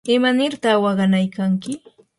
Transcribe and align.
¿imarta 0.15 0.71
waqanaykanki? 0.83 1.71